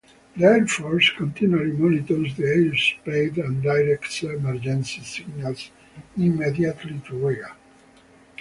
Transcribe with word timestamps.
The 0.35 0.45
Air 0.45 0.65
Force 0.65 1.11
continually 1.15 1.73
monitors 1.73 2.35
the 2.35 2.41
airspace 2.41 3.37
and 3.37 3.61
directs 3.61 4.23
emergency 4.23 5.01
signals 5.03 5.69
immediately 6.17 6.99
to 7.05 7.15
Rega. 7.23 7.55